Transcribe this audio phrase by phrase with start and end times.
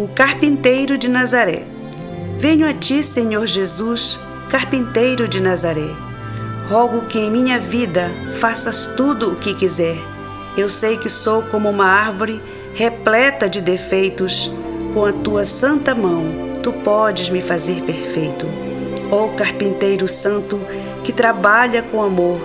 [0.00, 1.66] o carpinteiro de Nazaré.
[2.38, 4.18] Venho a ti, Senhor Jesus,
[4.48, 5.94] carpinteiro de Nazaré.
[6.70, 9.98] Rogo que em minha vida faças tudo o que quiser.
[10.56, 12.42] Eu sei que sou como uma árvore
[12.74, 14.50] repleta de defeitos.
[14.94, 16.24] Com a tua santa mão,
[16.62, 18.46] tu podes me fazer perfeito.
[19.10, 20.60] Ó oh, carpinteiro santo
[21.04, 22.40] que trabalha com amor,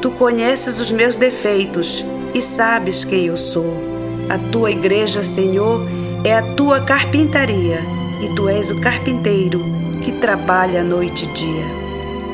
[0.00, 3.90] tu conheces os meus defeitos e sabes quem eu sou.
[4.28, 5.84] A tua igreja, Senhor,
[6.24, 7.80] é a tua carpintaria
[8.20, 9.60] e tu és o carpinteiro
[10.02, 11.64] que trabalha noite e dia.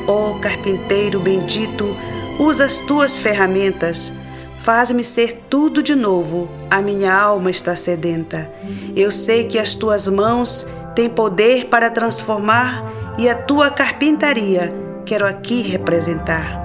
[0.07, 1.95] Ó oh, carpinteiro bendito,
[2.39, 4.13] usa as tuas ferramentas,
[4.61, 8.51] faz-me ser tudo de novo, a minha alma está sedenta.
[8.95, 12.85] Eu sei que as tuas mãos têm poder para transformar
[13.17, 14.71] e a tua carpintaria
[15.03, 16.59] quero aqui representar.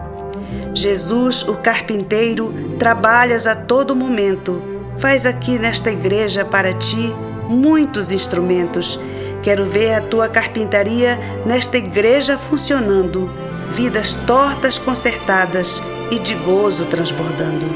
[0.75, 4.74] Jesus, o carpinteiro, trabalhas a todo momento.
[4.99, 7.13] Faz aqui nesta igreja para ti
[7.49, 8.99] muitos instrumentos.
[9.43, 13.31] Quero ver a tua carpintaria nesta igreja funcionando,
[13.71, 17.67] vidas tortas consertadas e de gozo transbordando.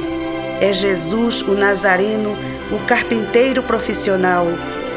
[0.61, 2.37] É Jesus, o Nazareno,
[2.73, 4.47] o carpinteiro profissional.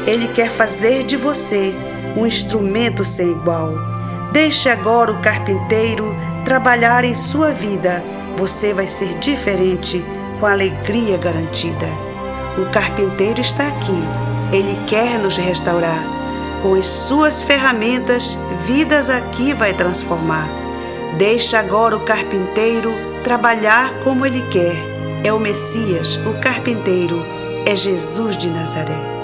[0.06, 1.74] Ele quer fazer de você
[2.16, 3.74] um instrumento sem igual.
[4.32, 8.02] Deixe agora o carpinteiro trabalhar em sua vida.
[8.36, 10.02] Você vai ser diferente,
[10.40, 12.11] com alegria garantida.
[12.58, 14.02] O carpinteiro está aqui
[14.52, 16.04] ele quer nos restaurar.
[16.60, 20.48] Com as suas ferramentas, vidas aqui vai transformar.
[21.16, 22.92] Deixa agora o carpinteiro
[23.24, 24.76] trabalhar como ele quer.
[25.24, 27.24] É o Messias, o carpinteiro,
[27.66, 29.21] é Jesus de Nazaré.